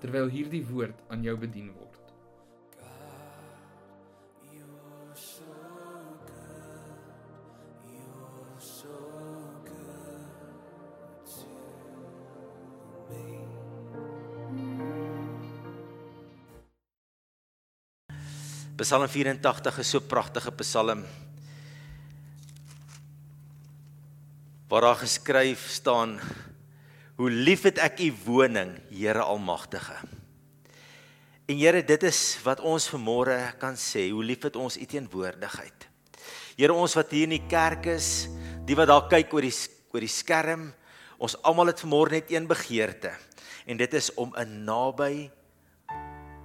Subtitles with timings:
[0.00, 1.88] terwyl hierdie woord aan jou bedien word.
[18.78, 21.02] Psalm 84 is so 'n pragtige psalm.
[24.68, 26.20] Waar daar geskryf staan:
[27.18, 29.96] Hoe lief het ek u woning, Here Almagtige.
[31.50, 35.88] En Here, dit is wat ons vanmôre kan sê, hoe lief het ons u teenwoordigheid.
[36.54, 38.28] Here, ons wat hier in die kerk is,
[38.62, 39.54] die wat daar kyk oor die
[39.90, 40.68] oor die skerm,
[41.18, 43.10] ons almal het vanmôre net een begeerte
[43.66, 45.30] en dit is om 'n naby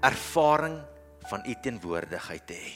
[0.01, 0.81] ervaring
[1.29, 2.73] van u teenwoordigheid te hê.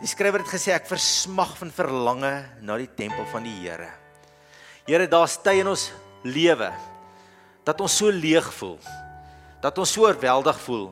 [0.00, 4.03] Die skrywer het gesê ek versmag van verlange na die tempel van die Here.
[4.84, 5.88] Here, daar's tye in ons
[6.28, 6.68] lewe
[7.64, 8.76] dat ons so leeg voel.
[9.64, 10.90] Dat ons so oorweldig voel.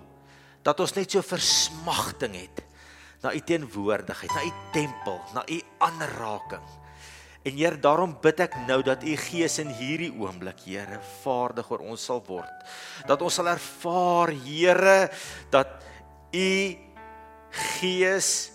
[0.65, 2.63] Dat ons net so versmagting het
[3.23, 6.65] na u teenwoordigheid, na u tempel, na u aanraking.
[7.43, 11.83] En Here, daarom bid ek nou dat u Gees in hierdie oomblik, Here, vaardig oor
[11.85, 12.67] ons sal word.
[13.07, 15.11] Dat ons sal ervaar, Here,
[15.51, 15.83] dat
[16.33, 16.51] u
[17.79, 18.52] Gees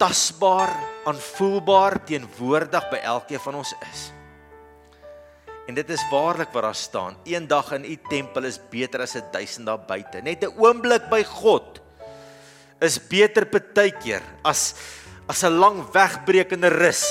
[0.00, 0.72] tasbaar,
[1.04, 4.06] aanvoelbaar teenwoordig by elkeen van ons is.
[5.68, 7.18] En dit is waarlik wat daar staan.
[7.28, 10.22] Eendag in u tempel is beter as 'n duisend daar buite.
[10.22, 11.80] Net 'n oomblik by God
[12.80, 14.74] is beter partykeer as
[15.28, 17.04] as 'n lang wegbreekende rus.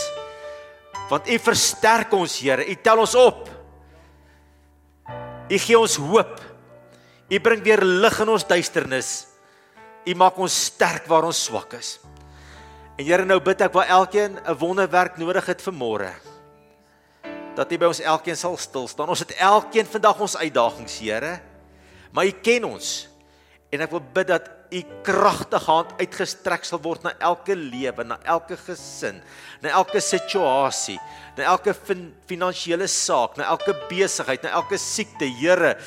[1.09, 2.65] Want U versterk ons, Here.
[2.65, 3.49] U tel ons op.
[5.49, 6.41] U gee ons hoop.
[7.29, 9.27] U bring weer lig in ons duisternis.
[10.05, 11.99] U maak ons sterk waar ons swak is.
[12.99, 16.11] En Here, nou bid ek waar elkeen 'n wonderwerk nodig het vir môre.
[17.55, 19.07] Dat U by ons elkeen sal stil staan.
[19.07, 21.39] Ons het elkeen vandag ons uitdagings, Here.
[22.11, 23.07] Maar U ken ons.
[23.71, 28.19] En ek wil bid dat u kragtige hand uitgestrek sal word na elke lewe, na
[28.23, 29.21] elke gesin,
[29.61, 30.99] na elke situasie,
[31.37, 35.77] na elke fin finansiële saak, na elke besigheid, na elke siekte, Here,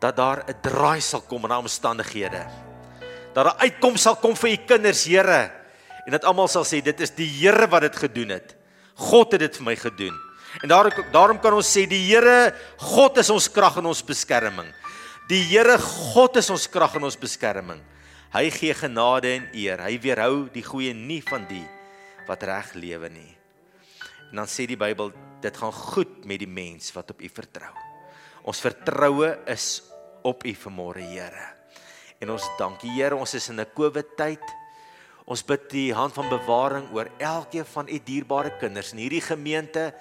[0.00, 2.46] dat daar 'n draai sal kom in omstandighede.
[3.34, 5.59] Dat 'n uitkoms sal kom vir u kinders, Here,
[6.10, 8.56] en dat almal sal sê dit is die Here wat dit gedoen het.
[8.98, 10.16] God het dit vir my gedoen.
[10.58, 12.50] En daarom daarom kan ons sê die Here,
[12.82, 14.66] God is ons krag en ons beskerming.
[15.30, 17.78] Die Here God is ons krag en ons beskerming.
[18.34, 19.78] Hy gee genade en eer.
[19.86, 21.62] Hy weerhou die goeie nie van die
[22.26, 23.30] wat reg lewe nie.
[24.32, 27.70] En dan sê die Bybel, dit gaan goed met die mens wat op U vertrou.
[28.50, 29.82] Ons vertroue is
[30.26, 31.46] op U vanmôre, Here.
[32.18, 34.42] En ons dankie Here, ons is in 'n COVID tyd.
[35.30, 39.92] Ons bid die hand van bewaring oor elkeen van U dierbare kinders in hierdie gemeente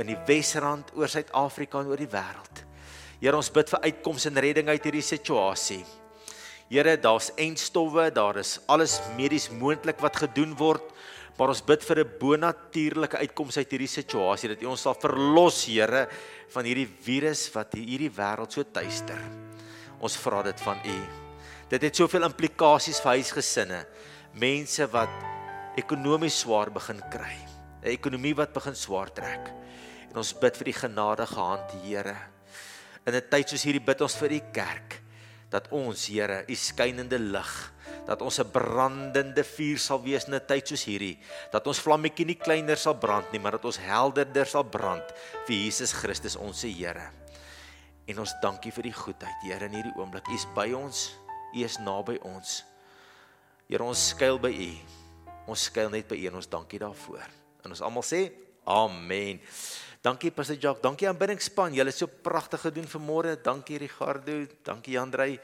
[0.00, 2.62] in die Wesrand, oor Suid-Afrika en oor die wêreld.
[3.20, 5.82] Here, ons bid vir uitkoms en redding uit hierdie situasie.
[6.70, 10.86] Here, daar's enstowwe, daar is alles medies moontlik wat gedoen word,
[11.36, 15.66] maar ons bid vir 'n bonatuurlike uitkoms uit hierdie situasie dat U ons sal verlos,
[15.66, 16.08] Here,
[16.48, 19.20] van hierdie virus wat hierdie wêreld so tuister.
[20.00, 20.98] Ons vra dit van U.
[21.68, 23.84] Dit het soveel implikasies vir huisgesinne,
[24.32, 25.10] mense wat
[25.80, 27.36] ekonomies swaar begin kry,
[27.82, 29.50] 'n ekonomie wat begin swaar trek.
[30.10, 32.16] En ons bid vir die genadige hand, Here.
[33.06, 35.00] In 'n tyd soos hierdie bid ons vir die kerk
[35.50, 37.72] dat ons Here, u skynende lig,
[38.06, 41.18] dat ons 'n brandende vuur sal wees in 'n tyd soos hierdie,
[41.50, 45.04] dat ons vlammetjie nie kleiner sal brand nie, maar dat ons helderder sal brand
[45.46, 47.10] vir Jesus Christus ons Here.
[48.06, 50.28] En ons dankie vir die goedheid, Here, in hierdie oomblik.
[50.28, 51.16] U is by ons.
[51.54, 52.69] U is naby ons.
[53.70, 54.70] Here, ons skuil by U.
[55.52, 57.26] Ons skuil net by U en ons dankie daarvoor.
[57.62, 58.24] En ons almal sê
[58.66, 59.38] amen.
[60.02, 61.76] Dankie Pastor Jacques, dankie aanbiddingspan.
[61.78, 63.36] Julle het so pragtig gedoen vanmôre.
[63.38, 65.36] Dankie Ricardo, dankie Andrei.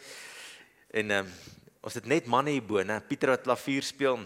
[0.91, 1.55] En ehm um,
[1.87, 2.97] ons het net manne hier bo, né?
[2.99, 4.19] Pieter wat klavier speel.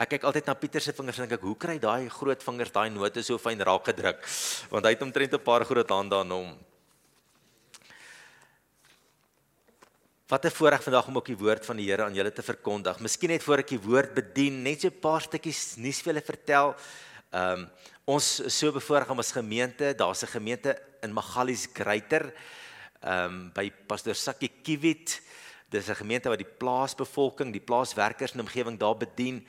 [0.00, 2.88] Ek kyk altyd na Pieter se vingers en ek, hoe kry daai groot vingers daai
[2.88, 4.24] note so fyn raak gedruk?
[4.72, 6.56] Want hy het omtrent 'n paar groot hande aan hom.
[10.30, 13.00] Wat 'n voorreg vandag om ook die woord van die Here aan julle te verkondig.
[13.00, 16.22] Miskien net voor ek die woord bedien, net so 'n paar stukkies nuus vir julle
[16.24, 16.74] vertel.
[17.32, 17.70] Ehm um,
[18.04, 22.32] ons is so bevoorreg om as gemeente, daar's 'n gemeente in Magalies Greater
[23.02, 25.20] ehm um, by Pastor Sakkie Kiwit.
[25.68, 29.44] Dis 'n gemeente wat die plaasbevolking, die plaaswerkers in die omgewing daar bedien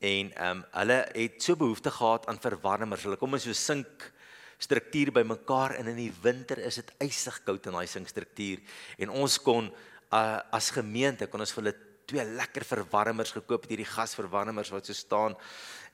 [0.00, 3.02] en ehm um, hulle het so behoefte gehad aan verwarmers.
[3.02, 4.12] Hulle kom in so sink
[4.58, 8.58] struktuur bymekaar en in die winter is dit ysig koud in daai sinkstruktuur
[8.98, 9.72] en ons kon
[10.14, 11.76] uh, as gemeente kon ons vir hulle
[12.08, 15.36] twee lekker verwarmers gekoop het hierdie gasverwarmers wat so staan.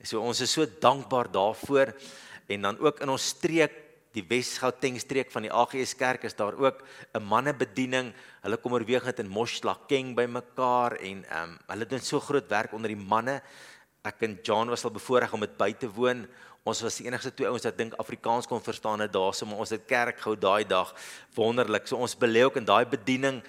[0.03, 1.93] So ons is so dankbaar daarvoor
[2.51, 3.77] en dan ook in ons streek
[4.11, 6.83] die Wes-Gauteng streek van die AGS kerk is daar ook
[7.15, 8.13] 'n mannebediening.
[8.43, 12.73] Hulle kom oorweeg dit in Moslakeng bymekaar en ehm um, hulle doen so groot werk
[12.73, 13.41] onder die manne.
[14.03, 16.27] Ek en John was al bevoorreg om dit by te woon.
[16.63, 19.69] Ons was die enigste twee ouens wat dink Afrikaans kon verstaan het daarso, maar ons
[19.69, 20.93] het kerk gehou daai dag.
[21.35, 21.87] Wonderlik.
[21.87, 23.41] So ons beleef ook in daai bediening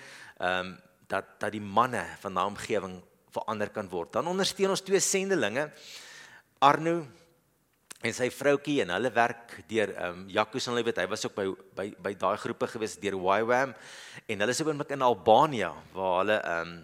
[0.43, 0.79] ehm um,
[1.13, 2.95] dat dat die manne van daai omgewing
[3.33, 4.13] verander kan word.
[4.13, 5.67] Dan ondersteun ons twee sendelinge.
[6.59, 7.03] Arno
[8.03, 11.27] en sy vroutjie en hulle werk deur ehm um, Jaco se hulle weet hy was
[11.27, 11.47] ook by
[11.79, 13.75] by by daai groepe gewees deur YWAM
[14.27, 16.81] en hulle is ook in Albanië waar hulle ehm um,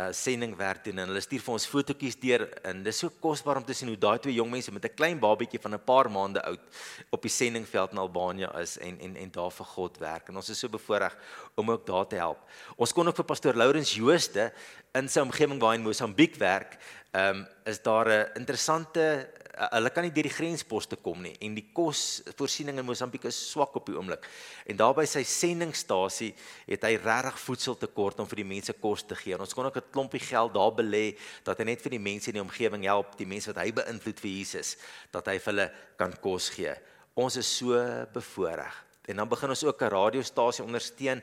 [0.00, 3.60] uh sending werk doen en hulle stuur vir ons fotootjies deur en dis so kosbaar
[3.60, 6.10] om te sien hoe daai twee jong mense met 'n klein babietjie van 'n paar
[6.10, 6.62] maande oud
[7.10, 10.48] op die sendingveld in Albanië is en en en daar vir God werk en ons
[10.48, 11.16] is so bevoorreg
[11.54, 12.38] om ook daar te help.
[12.76, 14.52] Ons kon ook vir pastoor Lourens Jooste
[14.94, 16.78] in sy omgewing waar in Mosambiek werk,
[17.10, 19.28] ehm um, is daar 'n interessante
[19.58, 23.38] uh, hulle kan nie deur die grensposte kom nie en die kosvoorsiening in Mosambiek is
[23.50, 24.26] swak op die oomblik.
[24.66, 26.30] En daarby sy sendingstasie
[26.68, 29.34] het hy regtig voedseltekort om vir die mense kos te gee.
[29.34, 32.30] En ons kon ook 'n klompie geld daar belê dat hy net vir die mense
[32.30, 34.76] in die omgewing help, die mense wat hy beïnvloed vir Jesus,
[35.10, 36.74] dat hy vir hulle kan kos gee.
[37.14, 37.74] Ons is so
[38.12, 38.84] bevoorreg.
[39.08, 41.22] En dan begin ons ook 'n radiostasie ondersteun,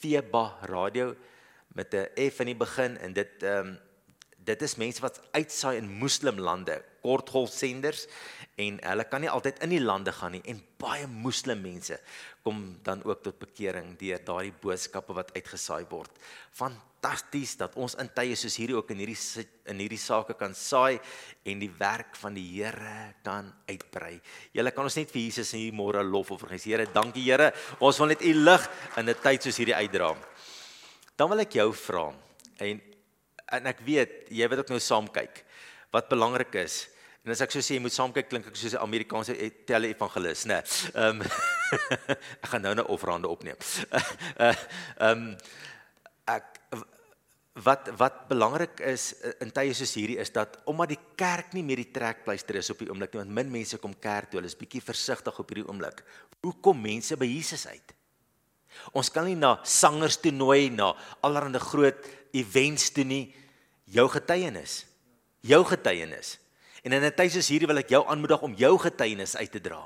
[0.00, 1.14] Feba Radio
[1.74, 3.78] met 'n F in die begin en dit ehm um,
[4.46, 8.06] dit is mense wat uitsaai in moslimlande, kortgolfsenders
[8.62, 11.98] en hulle kan nie altyd in die lande gaan nie en baie moslim mense
[12.46, 16.12] kom dan ook tot bekering deur daardie boodskappe wat uitgesaai word.
[16.54, 20.96] Fantasties dat ons in tye soos hierdie ook in hierdie in hierdie sake kan saai
[21.44, 24.14] en die werk van die Here kan uitbrei.
[24.54, 26.68] Julle kan ons net vir Jesus in hierdie môre lof of vergys.
[26.70, 27.50] Here, dankie Here.
[27.80, 30.14] Ons wil net u lig in 'n tyd soos hierdie uitdra.
[31.16, 32.12] Dan wil ek jou vra
[32.60, 32.80] en
[33.52, 35.44] en ek weet jy wil ook nou saam kyk
[35.94, 36.86] wat belangrik is.
[37.26, 39.34] En as ek so sê jy moet saam kyk klink ek soos 'n Amerikaanse
[39.66, 40.62] tele-evangelis, né?
[40.94, 41.22] Ehm
[42.42, 43.58] ek gaan nou nou offerande opneem.
[44.38, 44.54] Ehm
[45.00, 45.36] um,
[46.26, 46.56] ek
[47.64, 51.80] wat wat belangrik is in tye soos hierdie is dat omdat die kerk nie meer
[51.80, 54.58] die trekpleister is op die oomblik nie, want min mense kom kerk toe, hulle is
[54.58, 56.02] bietjie versigtig op hierdie oomblik.
[56.44, 57.94] Hoe kom mense by Jesus uit?
[58.96, 60.92] Ons kan nie na sangers toe nooi na
[61.24, 63.34] allerlei groot events toe nie.
[63.84, 64.84] Jou getuienis.
[65.46, 66.38] Jou getuienis.
[66.82, 69.60] En in 'n tyd soos hierdie wil ek jou aanmoedig om jou getuienis uit te
[69.60, 69.82] dra.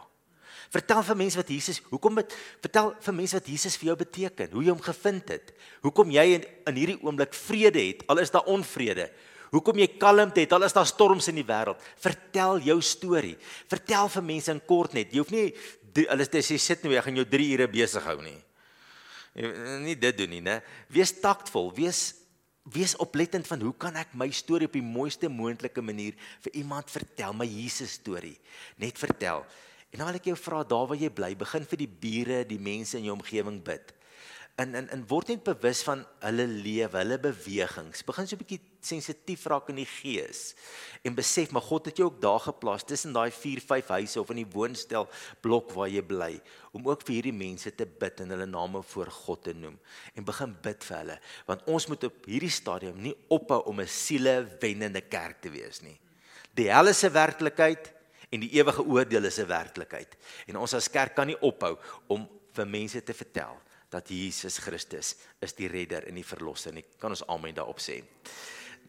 [0.70, 4.52] Vertel vir mense wat Jesus hoekom dit vertel vir mense wat Jesus vir jou beteken
[4.52, 5.52] hoe jy hom gevind het
[5.82, 9.08] hoekom jy in, in hierdie oomblik vrede het al is daar onvrede
[9.50, 11.80] hoekom jy kalmte het al is daar storms in die wêreld.
[11.98, 13.36] Vertel jou storie.
[13.66, 15.10] Vertel vir mense in kort net.
[15.10, 15.48] Jy hoef nie
[16.06, 18.38] hulle sê sit nou jy gaan jou 3 ure besig hou nie
[19.84, 20.58] nie dit doen nie, né?
[20.90, 22.08] Wees taktvol, wees
[22.70, 26.90] wees oplettend van hoe kan ek my storie op die mooiste moontlike manier vir iemand
[26.92, 28.36] vertel, my Jesus storie.
[28.78, 29.42] Net vertel.
[29.90, 32.60] En dan wil ek jou vra daar waar jy bly, begin vir die bure, die
[32.62, 33.94] mense in jou omgewing bid
[34.60, 38.02] in in in word net bewus van hulle lewe, hulle bewegings.
[38.06, 40.54] Begin so 'n bietjie sensitief raak in die gees
[41.04, 44.30] en besef maar God het jou ook daar geplaas tussen daai 4, 5 huise of
[44.30, 45.08] in die woonstel
[45.40, 46.40] blok waar jy bly
[46.72, 49.78] om ook vir hierdie mense te bid en hulle name voor God te noem
[50.14, 53.86] en begin bid vir hulle want ons moet op hierdie stadium nie ophou om 'n
[53.86, 55.98] siele wennende kerk te wees nie.
[56.54, 57.92] Die helle se werklikheid
[58.30, 60.16] en die ewige oordeel is 'n werklikheid
[60.48, 63.56] en ons as kerk kan nie ophou om vir mense te vertel
[63.90, 66.76] dat Jesus Christus is die redder en die verlosser.
[66.78, 68.00] Ek kan ons amen daarop sê.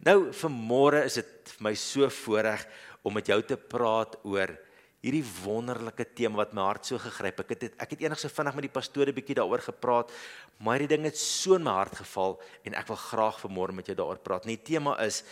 [0.05, 2.65] Nou vanmôre is dit vir my so voorreg
[3.05, 4.53] om met jou te praat oor
[5.01, 7.41] hierdie wonderlike tema wat my hart so gegryp.
[7.41, 10.13] Ek het ek het enigs so vinnig met die pastore bietjie daaroor gepraat,
[10.61, 13.89] maar hierdie ding het so in my hart geval en ek wil graag vanmôre met
[13.89, 14.45] jou daaroor praat.
[14.45, 15.23] Die tema is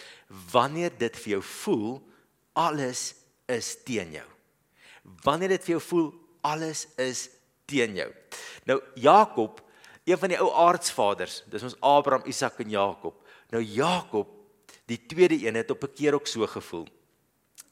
[0.54, 2.00] wanneer dit vir jou voel
[2.58, 3.14] alles
[3.50, 4.26] is teen jou.
[5.26, 6.10] Wanneer dit vir jou voel
[6.46, 7.28] alles is
[7.70, 8.10] teen jou.
[8.70, 9.62] Nou Jakob,
[10.04, 13.20] een van die ou aardsvaders, dis ons Abraham, Isak en Jakob.
[13.54, 14.32] Nou Jakob,
[14.90, 16.88] die tweede een het op 'n keer ook so gevoel.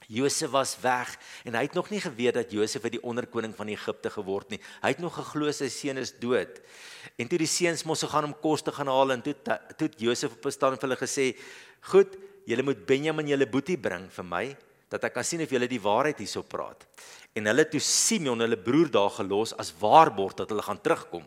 [0.08, 3.68] Josef was weg en hy het nog nie geweet dat Josef uit die onderkoning van
[3.68, 4.60] Egipte geword nie.
[4.82, 6.62] Hy het nog geglo sy seun is dood.
[7.18, 9.36] En toe die seuns mos gegaan om kos te gaan haal en toe
[9.78, 11.36] toe Josef op 'n staan vir hulle gesê:
[11.82, 14.58] "Goed, julle moet Benjamin julle boetie bring vir my
[14.92, 16.86] dat ek kan sien of julle die waarheid hierso praat.
[17.36, 21.26] En hulle toe Simeon hulle broer daar gelos as waarborg dat hulle gaan terugkom.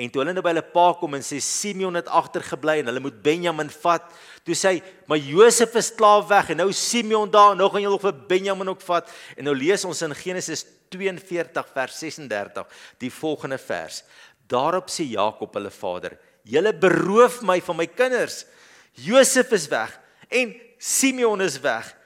[0.00, 3.02] En toe hulle nou by hulle pa kom en sê Simeon het agtergebly en hulle
[3.04, 4.04] moet Benjamin vat,
[4.44, 8.00] toe sê hy, "Maar Josef is klaar weg en nou Simeon daar, nou gaan julle
[8.00, 12.66] vir Benjamin ook vat." En nou lees ons in Genesis 42 vers 36
[12.98, 14.02] die volgende vers.
[14.48, 18.46] Daarop sê Jakob hulle vader: "Julle beroof my van my kinders.
[18.94, 19.98] Josef is weg
[20.28, 22.01] en Simeon is weg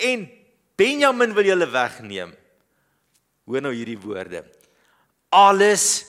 [0.00, 0.28] en
[0.76, 2.34] Benjamin wil julle wegneem."
[3.50, 4.44] Hoor nou hierdie woorde.
[5.34, 6.04] Alles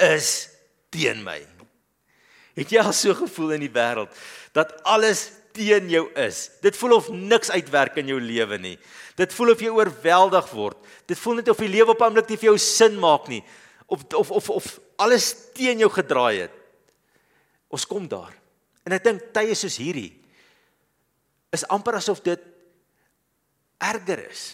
[0.00, 0.48] is
[0.92, 1.40] teen my.
[2.54, 4.12] Het jy al so gevoel in die wêreld
[4.54, 6.46] dat alles teen jou is?
[6.62, 8.76] Dit voel of niks uitwerk in jou lewe nie.
[9.18, 10.78] Dit voel of jy oorweldig word.
[11.10, 13.42] Dit voel net of die lewe op 'n oomblik nie vir jou sin maak nie.
[13.86, 16.54] Of of of of alles teen jou gedraai het.
[17.68, 18.32] Ons kom daar.
[18.86, 20.12] En ek dink tye soos hierdie
[21.50, 22.40] is amper asof dit
[23.78, 24.44] erger is.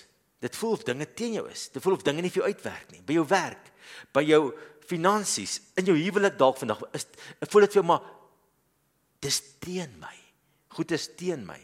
[0.40, 1.68] Dit voel of dinge teen jou is.
[1.72, 3.02] Dit voel of dinge nie vir jou uitwerk nie.
[3.04, 3.70] By jou werk,
[4.16, 4.42] by jou
[4.90, 7.06] finansies, in jou huwelik dalk vandag is
[7.38, 8.08] ek voel dit vir jou maar
[9.22, 10.16] dis teen my.
[10.74, 11.58] Goed is teen my.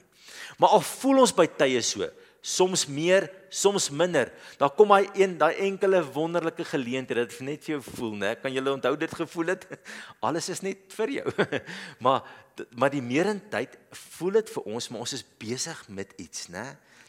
[0.60, 2.06] Maar al voel ons by tye so,
[2.46, 4.30] soms meer, soms minder.
[4.60, 8.34] Daar kom hy een daai enkele wonderlike geleentheid dat net vir jou voel, né?
[8.38, 9.66] Kan jy onthou dit gevoel het?
[10.26, 11.32] Alles is net vir jou.
[12.04, 12.26] maar
[12.72, 13.74] maar die meerentyd
[14.16, 16.64] voel dit vir ons, maar ons is besig met iets, né?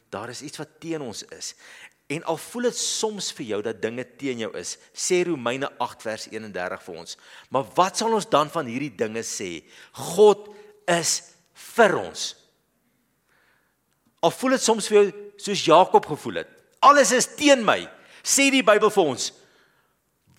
[0.10, 1.54] Daar is iets wat teen ons is.
[2.08, 6.06] En al voel dit soms vir jou dat dinge teen jou is, sê Romeine 8
[6.08, 7.18] vers 31 vir ons.
[7.52, 9.50] Maar wat sal ons dan van hierdie dinge sê?
[10.16, 10.48] God
[10.88, 11.18] is
[11.76, 12.30] vir ons.
[14.24, 15.08] Al voel dit soms vir jou
[15.50, 16.56] soos Jakob gevoel het.
[16.88, 17.82] Alles is teen my,
[18.24, 19.30] sê die Bybel vir ons.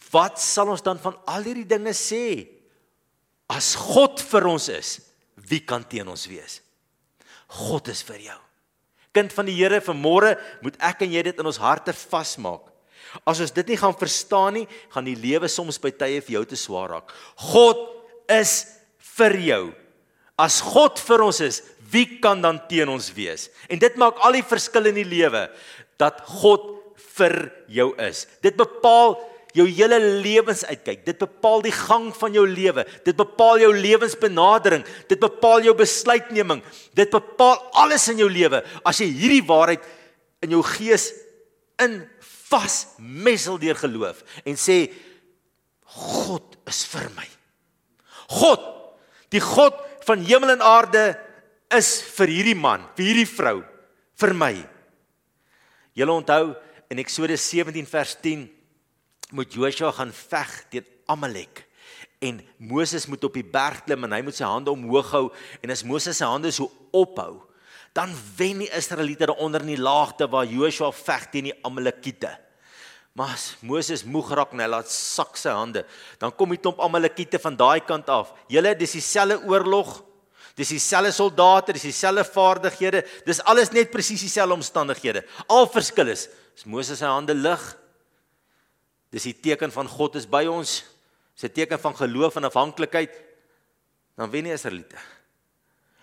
[0.09, 2.49] Wat sal ons dan van al hierdie dinge sê?
[3.53, 4.97] As God vir ons is,
[5.53, 6.63] wie kan teen ons wees?
[7.61, 8.43] God is vir jou
[9.19, 12.65] kind van die Here vanmôre moet ek en jy dit in ons harte vasmaak.
[13.27, 16.45] As ons dit nie gaan verstaan nie, gaan die lewe soms by tye vir jou
[16.49, 17.15] te swaar raak.
[17.51, 17.81] God
[18.31, 18.61] is
[19.17, 19.63] vir jou.
[20.39, 23.49] As God vir ons is, wie kan dan teen ons wees?
[23.73, 25.49] En dit maak al die verskil in die lewe
[25.99, 26.69] dat God
[27.19, 28.27] vir jou is.
[28.45, 29.17] Dit bepaal
[29.57, 31.05] jou hele lewensuitkyk.
[31.07, 32.85] Dit bepaal die gang van jou lewe.
[33.07, 34.85] Dit bepaal jou lewensbenadering.
[35.09, 36.63] Dit bepaal jou besluitneming.
[36.99, 38.63] Dit bepaal alles in jou lewe.
[38.85, 39.85] As jy hierdie waarheid
[40.45, 41.11] in jou gees
[41.83, 42.03] in
[42.49, 44.87] vas messel deur geloof en sê
[45.99, 47.27] God is vir my.
[48.39, 48.65] God,
[49.33, 49.77] die God
[50.07, 51.03] van hemel en aarde
[51.75, 53.61] is vir hierdie man, vir hierdie vrou,
[54.21, 54.53] vir my.
[55.97, 56.53] Julle onthou
[56.93, 58.47] in Eksodus 17 vers 10
[59.33, 61.65] moet Joshua gaan veg teen Amalek.
[62.19, 65.27] En Moses moet op die berg klim en hy moet sy hande omhoog hou
[65.63, 67.45] en as Moses sy hande so ophou,
[67.95, 72.33] dan wen die Israeliete onder in die laagte waar Joshua veg teen die Amalekiete.
[73.19, 75.83] Maar as Moses moeg raak en hy laat sak sy hande,
[76.21, 78.31] dan kom die klomp Amalekiete van daai kant af.
[78.51, 79.97] Julle, dis dieselfde oorlog.
[80.59, 83.03] Dis dieselfde soldate, dis dieselfde vaardighede.
[83.27, 85.25] Dis alles net presies dieselfde omstandighede.
[85.51, 87.67] Al verskil is, as Moses sy hande lig,
[89.11, 90.85] Dis die teken van God is by ons.
[91.35, 93.15] Dis 'n teken van geloof en afhanklikheid.
[94.17, 94.99] Dan wen die Israeliete.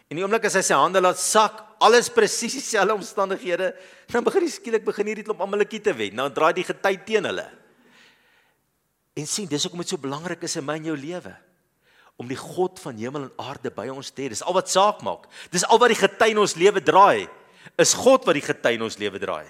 [0.08, 3.76] En die oomblik as hy sy hande laat sak, alles presies dieselfde omstandighede,
[4.08, 6.16] dan begin hy skielik begin hierdie klomp Amalekiete wen.
[6.16, 7.50] Nou draai die gety teen hulle.
[9.16, 11.36] En sien, dis hoekom dit so belangrik is in my en jou lewe
[12.16, 14.30] om die God van hemel en aarde by ons te hê.
[14.32, 15.28] Dis al wat saak maak.
[15.52, 17.28] Dis al wat die gety in ons lewe draai.
[17.82, 19.48] Is God wat die gety in ons lewe draai.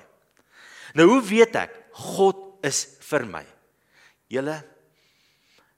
[0.98, 1.76] Nou hoe weet ek
[2.16, 3.46] God is vir my.
[4.32, 4.64] Julle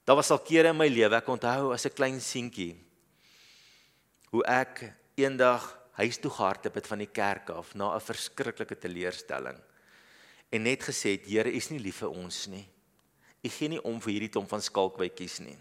[0.07, 2.75] daar was al kere in my lewe ek onthou as 'n klein seentjie
[4.31, 5.63] hoe ek eendag
[5.99, 9.59] huis toe gehardloop het van die kerk af na 'n verskriklike teleurstelling
[10.51, 12.65] en net gesê het Here, U is nie lief vir ons nie.
[13.43, 15.57] U gee nie om vir hierdie klomp van skalkwytjies nie.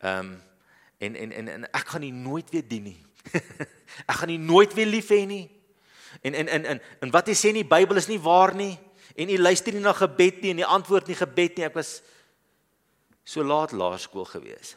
[0.00, 0.42] Ehm um,
[1.00, 3.00] en, en en en ek gaan U nooit weer dien nie.
[4.10, 5.48] ek gaan U nooit weer lief hê nie.
[6.20, 8.78] En en en en, en wat jy sê in die Bybel is nie waar nie
[9.16, 11.66] en u luister nie na gebed nie en die antwoord nie gebed nie.
[11.66, 11.98] Ek was
[13.26, 14.76] so laat laerskool gewees.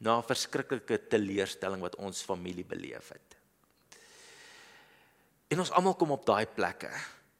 [0.00, 3.36] Na 'n verskriklike teleurstelling wat ons familie beleef het.
[5.48, 6.90] En ons almal kom op daai plekke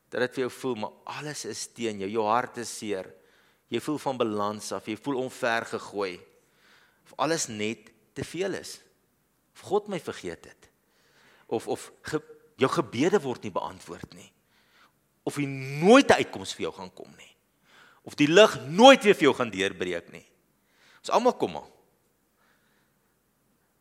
[0.09, 2.09] dat dit vir jou voel maar alles is teen jou.
[2.11, 3.13] Jou hart is seer.
[3.69, 4.87] Jy voel van balans af.
[4.87, 6.21] Jy voel omver gegooi.
[7.05, 8.81] Of alles net te veel is.
[9.55, 10.69] Of God my vergeet het.
[11.47, 12.23] Of of ge,
[12.57, 14.35] jou gebede word nie beantwoord nie
[15.25, 17.33] of hy nooit 'n uitkoms vir jou gaan kom nie.
[18.05, 20.27] Of die lig nooit weer vir jou gaan deurbreek nie.
[21.01, 21.71] Ons almal kom al.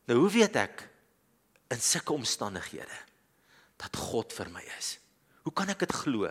[0.08, 0.88] Nou hoe weet ek
[1.70, 2.98] in sulke omstandighede
[3.76, 4.98] dat God vir my is.
[5.42, 6.28] Hoe kan ek dit glo?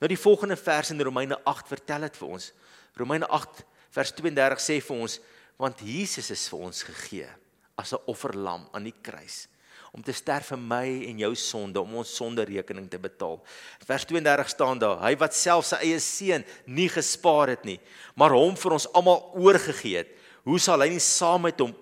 [0.00, 2.52] Nou die volgende vers in Romeine 8 vertel dit vir ons.
[2.96, 5.20] Romeine 8 vers 32 sê vir ons
[5.56, 7.28] want Jesus is vir ons gegee
[7.76, 9.48] as 'n offerlam aan die kruis
[9.94, 13.38] om te sterf vir my en jou sonde om ons sonderekening te betaal.
[13.86, 17.78] Vers 32 staan daar: Hy wat self sy eie seun nie gespaar het nie,
[18.18, 20.10] maar hom vir ons almal oorgegee het,
[20.44, 21.72] hoe sal hy nie saam met hom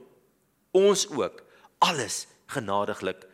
[0.77, 1.41] ons ook
[1.83, 3.25] alles genadiglik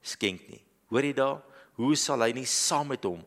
[0.00, 0.62] skenk nie?
[0.88, 1.42] Hoor jy daar?
[1.76, 3.20] Hoe sal hy nie saam met hom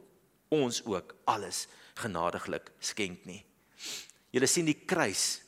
[0.50, 1.68] ons ook alles
[2.02, 3.44] genadiglik skenk nie?
[4.34, 5.44] Julle sien die kruis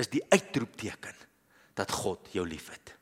[0.00, 1.16] is die uitroepteken
[1.76, 3.00] dat God jou liefhet.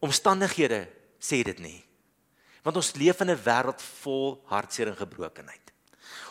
[0.00, 0.88] Omstandighede
[1.20, 1.78] sê dit nie.
[2.64, 5.72] Want ons leef in 'n wêreld vol hartseer en gebrokenheid.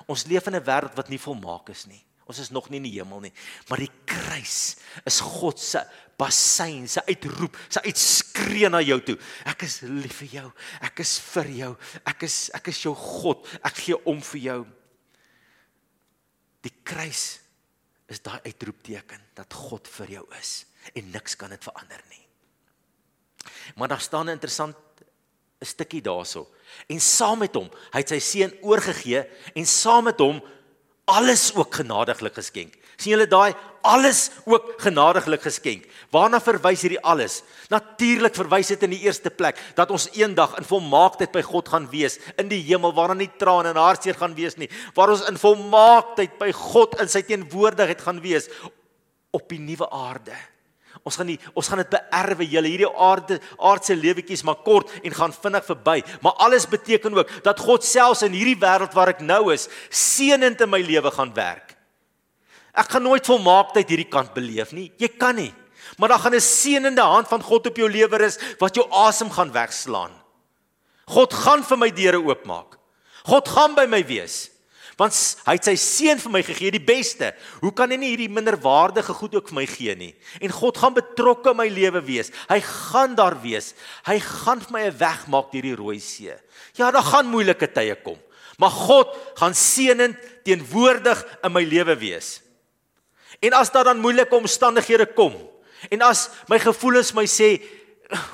[0.08, 2.04] Ons leef in 'n wêreld wat nie volmaak is nie.
[2.30, 3.34] Ons is nog nie in die hemel nie,
[3.68, 5.82] maar die kruis is God se
[6.20, 9.18] bassein, sy uitroep, sy uitskree na jou toe.
[9.50, 10.52] Ek is lief vir jou.
[10.86, 11.72] Ek is vir jou.
[12.06, 13.48] Ek is ek is jou God.
[13.64, 14.60] Ek gee om vir jou.
[16.62, 17.40] Die kruis
[18.10, 22.29] is daai uitroepteken dat God vir jou is en niks kan dit verander nie.
[23.76, 24.76] Maar daar staan 'n interessant
[25.60, 26.48] 'n stukkie daarso.
[26.88, 30.42] En saam met hom, hy het sy seun oorgegee en saam met hom
[31.10, 32.78] alles ook genadiglik geskenk.
[33.00, 33.56] sien julle daai
[33.88, 35.86] alles ook genadiglik geskenk.
[36.12, 37.44] Waarna verwys hierdie alles?
[37.72, 41.88] Natuurlik verwys dit in die eerste plek dat ons eendag in volmaaktheid by God gaan
[41.92, 45.24] wees in die hemel waar daar nie trane en hartseer gaan wees nie, waar ons
[45.32, 48.50] in volmaaktheid by God in sy teenwoordigheid gaan wees
[49.32, 50.36] op die nuwe aarde.
[51.08, 55.16] Ons gaan nie ons gaan dit beerwe julle hierdie aarde aardse lewetjies maar kort en
[55.16, 55.98] gaan vinnig verby.
[56.22, 60.62] Maar alles beteken ook dat God selfs in hierdie wêreld waar ek nou is, seënend
[60.62, 61.76] in my lewe gaan werk.
[62.76, 64.92] Ek gaan nooit volmaaktheid hierdie kant beleef nie.
[65.00, 65.54] Jy kan nie.
[65.98, 69.32] Maar daar gaan 'n seënende hand van God op jou lewe rus wat jou asem
[69.32, 70.12] gaan wegslaan.
[71.08, 72.78] God gaan vir my deure oopmaak.
[73.26, 74.50] God gaan by my wees
[75.00, 77.32] want hy het sy seun vir my gegee, die beste.
[77.62, 80.12] Hoe kan hy nie hierdie minderwaardige goed ook vir my gee nie?
[80.44, 82.34] En God gaan betrokke in my lewe wees.
[82.50, 83.72] Hy gaan daar wees.
[84.10, 86.36] Hy gaan vir my 'n weg maak deur die Rooi See.
[86.76, 88.18] Ja, daar gaan moeilike tye kom,
[88.58, 92.42] maar God gaan seënend teenwoordig in my lewe wees.
[93.42, 95.34] En as daar dan moeilike omstandighede kom
[95.90, 97.62] en as my gevoelens my sê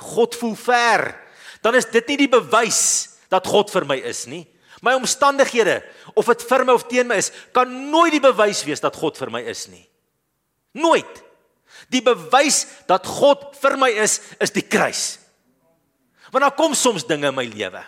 [0.00, 1.14] God voel ver,
[1.62, 4.46] dan is dit nie die bewys dat God vir my is nie.
[4.84, 5.80] My omstandighede,
[6.14, 9.16] of dit vir my of teen my is, kan nooit die bewys wees dat God
[9.16, 9.84] vir my is nie.
[10.76, 11.22] Nooit.
[11.92, 15.18] Die bewys dat God vir my is, is die kruis.
[16.32, 17.84] Want daar kom soms dinge in my lewe.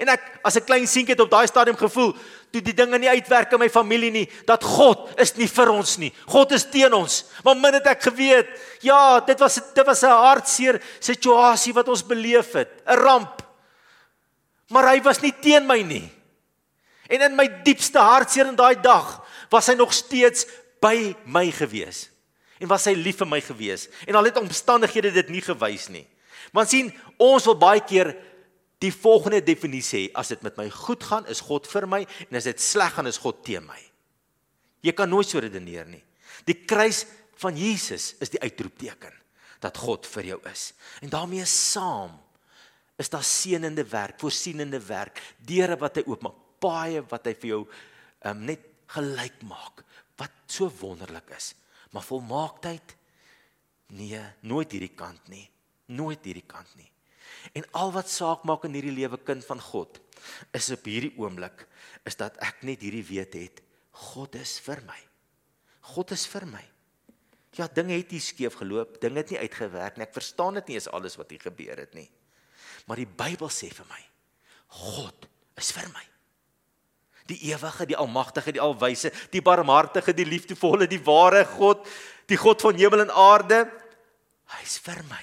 [0.00, 2.12] En ek as 'n klein seentjie het op daai stadium gevoel
[2.52, 5.96] toe die dinge nie uitwerk in my familie nie dat God is nie vir ons
[5.98, 6.12] nie.
[6.26, 7.24] God is teen ons.
[7.44, 8.48] Maar min het ek geweet,
[8.80, 13.42] ja, dit was dit was 'n hartseer situasie wat ons beleef het, 'n ramp.
[14.68, 16.15] Maar hy was nie teen my nie.
[17.08, 19.18] En in my diepste hartseer in daai dag
[19.52, 20.46] was hy nog steeds
[20.82, 22.06] by my gewees.
[22.58, 23.86] En was hy lief vir my gewees.
[24.08, 26.06] En al het omstandighede dit nie gewys nie.
[26.56, 26.90] Want sien,
[27.20, 28.14] ons wil baie keer
[28.82, 32.38] die volgende definisie hê: as dit met my goed gaan, is God vir my en
[32.38, 33.78] as dit sleg gaan, is God teen my.
[34.84, 36.02] Jy kan nooit so redeneer nie.
[36.46, 37.04] Die kruis
[37.40, 39.14] van Jesus is die uitroepteken
[39.64, 40.70] dat God vir jou is.
[41.02, 42.14] En daarmee saam
[43.00, 47.62] is daar seënende werk, voorsienende werk, deure wat hy oopmaak, paaie wat hy vir jou
[48.26, 49.82] um, net gelyk maak
[50.20, 51.52] wat so wonderlik is.
[51.92, 52.96] Maar volmaaktheid
[53.96, 55.44] nee, nooit hierdie kant nie.
[55.92, 56.88] Nooit hierdie kant nie.
[57.54, 60.00] En al wat saak maak in hierdie lewe kind van God
[60.56, 61.66] is op hierdie oomblik
[62.08, 63.62] is dat ek net hierdie weet het
[63.96, 64.98] God is vir my.
[65.94, 66.64] God is vir my.
[67.56, 70.04] Ja, dinge het nie skeef geloop, dinge het nie uitgewerk nie.
[70.04, 72.08] Ek verstaan dit nie is alles wat hier gebeur het nie.
[72.84, 74.02] Maar die Bybel sê vir my,
[74.82, 76.04] God is vir my
[77.26, 81.86] die ewige, die almagtige, die alwyse, die barmhartige, die liefdevolle, die ware God,
[82.30, 83.64] die God van hemel en aarde.
[84.56, 85.22] Hy's vir my.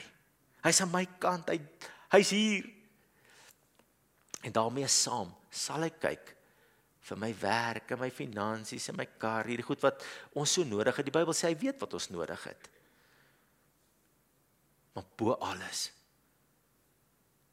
[0.64, 1.52] Hy's aan my kant.
[1.52, 1.60] Hy
[2.14, 2.68] hy's hier.
[4.44, 6.30] En daarmee saam sal ek kyk
[7.04, 10.04] vir my werk en my finansies en my kar, hierdie goed wat
[10.40, 11.08] ons so nodig het.
[11.08, 12.70] Die Bybel sê hy weet wat ons nodig het.
[14.94, 15.90] Maar bo alles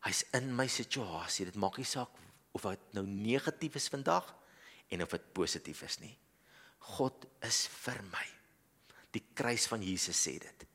[0.06, 1.48] hy's in my situasie.
[1.50, 2.12] Dit maak nie saak
[2.56, 4.26] of dit nou negatief is vandag
[4.90, 6.12] en of dit positief is nie.
[6.96, 8.26] God is vir my.
[9.14, 10.66] Die kruis van Jesus sê dit.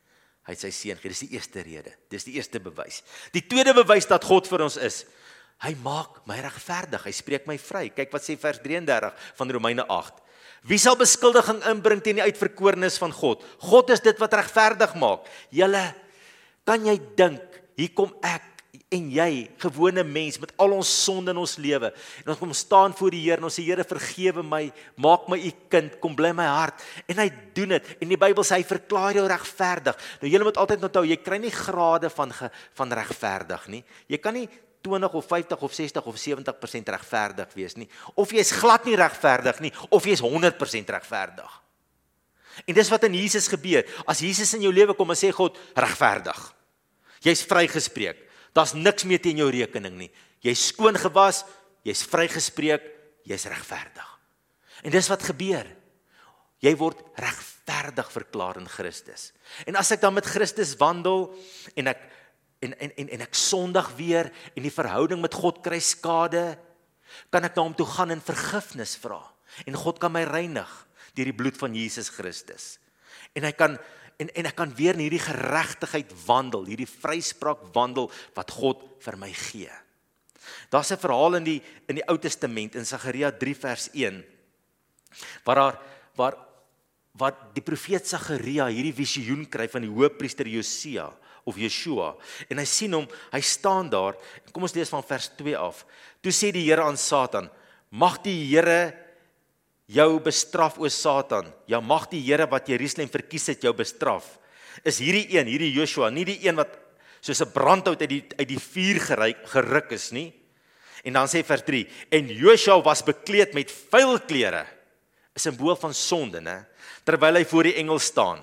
[0.46, 1.14] Hy het sy seun gegee.
[1.16, 1.94] Dis die eerste rede.
[2.12, 3.02] Dis die eerste bewys.
[3.34, 5.04] Die tweede bewys dat God vir ons is.
[5.64, 7.08] Hy maak my regverdig.
[7.08, 7.88] Hy spreek my vry.
[7.96, 10.22] Kyk wat sê vers 33 van Romeine 8.
[10.66, 13.44] Wie sal beskuldiging inbring teen die uitverkorenes van God?
[13.62, 15.28] God is dit wat regverdig maak.
[15.54, 15.84] Julle
[16.66, 17.44] kan jy dink,
[17.78, 18.55] hier kom ek
[18.94, 19.30] en jy,
[19.64, 21.90] gewone mens met al ons sonde in ons lewe.
[22.22, 24.62] En ons kom staan voor die Here en ons sê Here vergewe my,
[25.02, 26.84] maak my u kind, kom bly my hart.
[27.10, 27.26] En hy
[27.58, 27.90] doen dit.
[28.04, 29.98] En die Bybel sê hy verklaar jou regverdig.
[30.22, 33.82] Nou jy moet altyd onthou, jy kry nie grade van ge, van regverdig nie.
[34.12, 34.46] Jy kan nie
[34.86, 37.90] 20 of 50 of 60 of 70% regverdig wees nie.
[38.14, 41.62] Of jy is glad nie regverdig nie of jy is 100% regverdig.
[42.64, 43.84] En dis wat in Jesus gebeur.
[44.08, 46.38] As Jesus in jou lewe kom en sê God regverdig.
[47.26, 48.22] Jy's vrygespreek.
[48.56, 50.12] Daar's niks meer teen jou rekening nie.
[50.46, 51.44] Jy's skoon gewas,
[51.86, 52.84] jy's vrygespreek,
[53.28, 54.12] jy's regverdig.
[54.86, 55.68] En dis wat gebeur.
[56.64, 59.30] Jy word regverdig verklaar in Christus.
[59.68, 61.28] En as ek dan met Christus wandel
[61.76, 62.06] en ek
[62.64, 66.56] en en en, en ek sondig weer en die verhouding met God kry skade,
[67.30, 69.20] kan ek na hom toe gaan en vergifnis vra.
[69.68, 70.72] En God kan my reinig
[71.16, 72.78] deur die bloed van Jesus Christus.
[73.36, 73.78] En hy kan
[74.18, 79.18] en en ek kan weer in hierdie geregtigheid wandel, hierdie vryspraak wandel wat God vir
[79.20, 79.72] my gee.
[80.70, 84.24] Daar's 'n verhaal in die in die Ou Testament in Sagaria 3 vers 1
[85.44, 85.80] waar daar
[86.16, 86.36] waar
[87.16, 91.12] wat die profeet Sagaria hierdie visioen kry van die hoofpriester Josia
[91.46, 92.16] of Yeshua
[92.50, 94.18] en hy sien hom, hy staan daar.
[94.52, 95.86] Kom ons lees van vers 2 af.
[96.22, 97.50] Toe sê die Here aan Satan:
[97.90, 99.05] "Mag die Here
[99.86, 101.52] jou bestraf o Satan.
[101.70, 104.38] Ja mag die Here wat Jerusalem verkies het jou bestraf.
[104.84, 106.74] Is hierdie een, hierdie Joshua, nie die een wat
[107.22, 110.34] soos 'n brandhout uit die uit die vuur geryk geruk is nie.
[111.04, 114.66] En dan sê vers 3 en Joshua was bekleed met vuil klere.
[115.36, 116.66] 'n Simbool van sonde, né?
[117.04, 118.40] Terwyl hy voor die engel staan.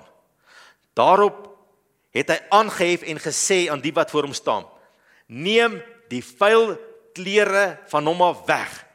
[0.94, 1.48] Daarop
[2.12, 4.66] het hy aangehef en gesê aan die wat voor hom staan:
[5.26, 6.78] "Neem die vuil
[7.14, 8.91] klere van hom af weg."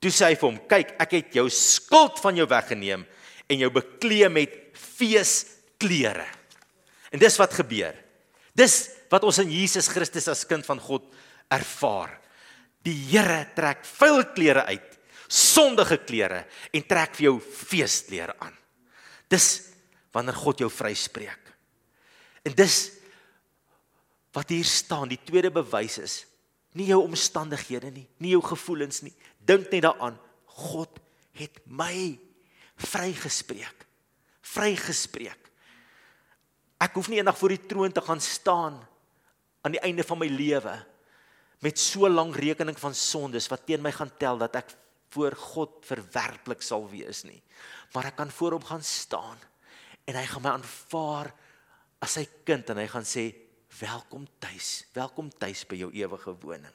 [0.00, 3.04] Toe sê hy vir hom: "Kyk, ek het jou skuld van jou weggeneem
[3.48, 6.26] en jou bekleë met feesklere."
[7.12, 7.94] En dis wat gebeur.
[8.54, 11.04] Dis wat ons in Jesus Christus as kind van God
[11.50, 12.16] ervaar.
[12.86, 18.54] Die Here trek vuil klere uit, sondige klere en trek vir jou feesklere aan.
[19.28, 19.70] Dis
[20.14, 21.52] wanneer God jou vryspreek.
[22.46, 22.78] En dis
[24.34, 26.14] wat hier staan, die tweede bewys is,
[26.78, 30.18] nie jou omstandighede nie, nie jou gevoelens nie, Dink net daaraan.
[30.60, 31.00] God
[31.38, 32.18] het my
[32.80, 33.86] vrygespreek.
[34.44, 35.48] Vrygespreek.
[36.80, 38.78] Ek hoef nie eendag voor die troon te gaan staan
[39.64, 40.76] aan die einde van my lewe
[41.60, 44.72] met so lank rekening van sondes wat teen my gaan tel dat ek
[45.12, 47.40] voor God verwerplik sal wees nie.
[47.92, 49.36] Maar ek kan voor hom gaan staan
[50.08, 51.32] en hy gaan my aanvaar
[52.00, 53.28] as sy kind en hy gaan sê
[53.78, 54.84] welkom tuis.
[54.96, 56.72] Welkom tuis by jou ewige woning.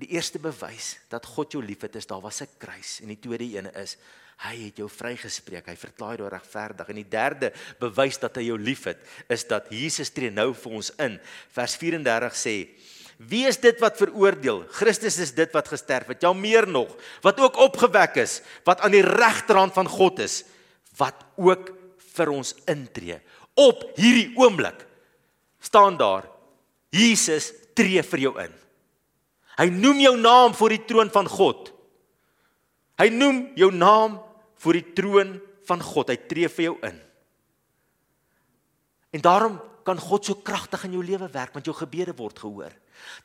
[0.00, 3.44] Die eerste bewys dat God jou liefhet is daar was 'n kruis en die tweede
[3.44, 3.96] ene is
[4.38, 5.66] hy het jou vrygespreek.
[5.66, 6.88] Hy verklaar jou regverdig.
[6.88, 10.90] En die derde bewys dat hy jou liefhet is dat Jesus tree nou vir ons
[10.98, 11.20] in.
[11.52, 12.68] Vers 34 sê:
[13.18, 14.66] Wie is dit wat veroordeel?
[14.70, 16.22] Christus is dit wat gesterf het.
[16.22, 20.44] Ja meer nog, wat ook opgewek is, wat aan die regterhand van God is,
[20.96, 21.70] wat ook
[22.14, 23.20] vir ons intree.
[23.54, 24.93] Op hierdie oomblik
[25.64, 26.28] staan daar
[26.94, 28.52] Jesus tree vir jou in.
[29.58, 31.70] Hy noem jou naam voor die troon van God.
[32.98, 34.18] Hy noem jou naam
[34.62, 36.10] voor die troon van God.
[36.12, 36.98] Hy tree vir jou in.
[39.14, 42.72] En daarom kan God so kragtig in jou lewe werk want jou gebede word gehoor.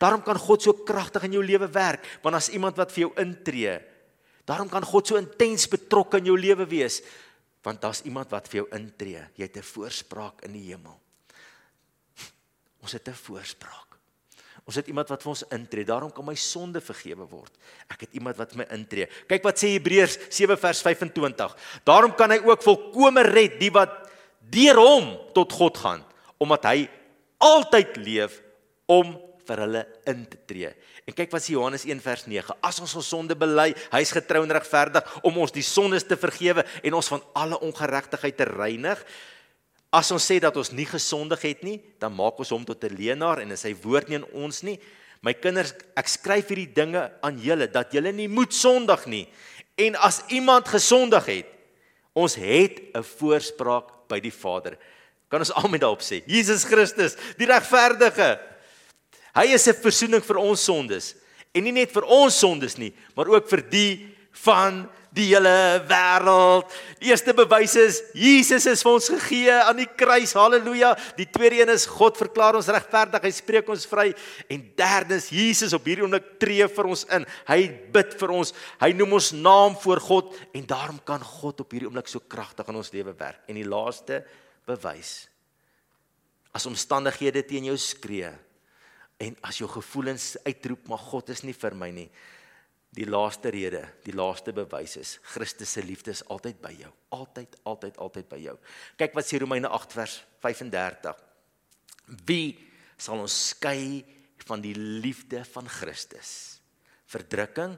[0.02, 3.12] Daarom kan God so kragtig in jou lewe werk want as iemand wat vir jou
[3.22, 3.78] intree.
[4.50, 7.02] Daarom kan God so intens betrokke in jou lewe wees
[7.66, 9.24] want daar's iemand wat vir jou intree.
[9.36, 11.00] Jy het 'n voorspraak in die hemel.
[12.82, 13.90] Ons het 'n voorspraak.
[14.70, 15.86] Ons het iemand wat vir ons intree.
[15.86, 17.52] Daarom kan my sonde vergewe word.
[17.90, 19.08] Ek het iemand wat my intree.
[19.28, 21.56] Kyk wat sê Hebreërs 7 vers 25.
[21.84, 23.90] Daarom kan hy ook volkome red die wat
[24.40, 26.04] deur hom tot God gaan,
[26.38, 26.90] omdat hy
[27.38, 28.42] altyd leef
[28.86, 29.18] om
[29.50, 30.70] vir hulle in te tree.
[31.10, 32.58] En kyk wat sê Johannes 1 vers 9.
[32.62, 36.18] As ons ons sonde bely, hy is getrou en regverdig om ons die sondes te
[36.20, 39.02] vergewe en ons van alle ongeregtigheid te reinig.
[39.92, 42.96] As ons sê dat ons nie gesondig het nie, dan maak ons hom tot 'n
[42.96, 44.80] leienaar en sy woord nie in ons nie.
[45.22, 49.28] My kinders, ek skryf hierdie dinge aan julle dat julle nie moet sondig nie.
[49.78, 51.46] En as iemand gesondig het,
[52.14, 54.78] ons het 'n voorspraak by die Vader.
[55.30, 56.24] Kan ons almal daarop sê?
[56.28, 58.40] Jesus Christus, die regverdige.
[59.36, 61.16] Hy is 'n verzoening vir ons sondes
[61.54, 65.52] en nie net vir ons sondes nie, maar ook vir die van die hele
[65.90, 66.70] wêreld.
[67.02, 70.36] Die eerste bewys is Jesus is vir ons gegee aan die kruis.
[70.38, 70.92] Halleluja.
[71.18, 73.26] Die tweede een is God verklaar ons regverdig.
[73.26, 74.10] Hy spreek ons vry.
[74.52, 77.26] En derdens Jesus op hierdie oomblik tree vir ons in.
[77.50, 77.62] Hy
[77.96, 78.54] bid vir ons.
[78.84, 82.70] Hy noem ons naam voor God en daarom kan God op hierdie oomblik so kragtig
[82.70, 83.42] in ons lewe werk.
[83.50, 84.24] En die laaste
[84.70, 85.26] bewys
[86.50, 88.32] as omstandighede teen jou skree,
[89.20, 92.08] En as jou gevoelens uitroep maar God is nie vir my nie.
[92.98, 96.90] Die laaste rede, die laaste bewys is Christus se liefde is altyd by jou.
[97.14, 98.56] Altyd, altyd, altyd by jou.
[98.98, 101.22] Kyk wat sê Romeine 8 vers 35.
[102.26, 102.58] Wie
[102.98, 104.02] sal ons skei
[104.48, 106.32] van die liefde van Christus?
[107.10, 107.78] Verdrukking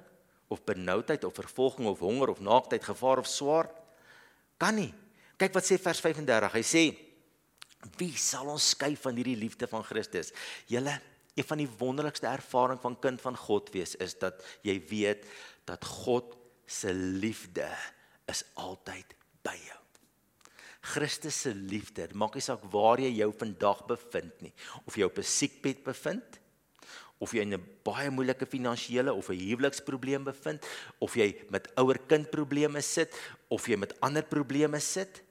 [0.51, 3.75] of benoudheid of vervolging of honger of naaktheid, gevaar of swaard?
[4.61, 4.91] Kan nie.
[5.35, 6.55] Kyk wat sê vers 35.
[6.55, 6.85] Hy sê
[7.99, 10.31] wie sal ons skei van hierdie liefde van Christus?
[10.71, 10.95] Julle
[11.35, 15.27] Een van die wonderlikste ervaring van kind van God wees is dat jy weet
[15.69, 17.67] dat God se liefde
[18.31, 19.77] is altyd by jou.
[20.81, 24.53] Christus se liefde, maak nie saak waar jy jou vandag bevind nie,
[24.85, 26.39] of jy op 'n siekbed bevind,
[27.19, 30.65] of jy in 'n baie moeilike finansiële of 'n huweliksprobleem bevind,
[30.99, 33.13] of jy met ouer kind probleme sit,
[33.47, 35.21] of jy met ander probleme sit.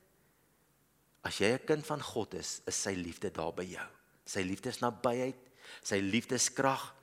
[1.24, 3.88] As jy 'n kind van God is, is sy liefde daar by jou.
[4.24, 5.49] Sy liefde is nabyheid
[5.82, 6.94] sy liefdeskrag,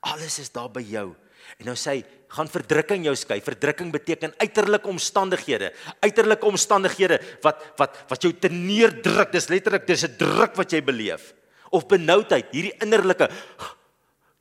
[0.00, 1.12] alles is daar by jou.
[1.60, 3.40] En nou sê hy, gaan verdrukking jou skei.
[3.44, 9.32] Verdrukking beteken uiterlike omstandighede, uiterlike omstandighede wat wat wat jou te neerdruk.
[9.34, 11.34] Dis letterlik dis 'n druk wat jy beleef
[11.70, 13.28] of benoudheid, hierdie innerlike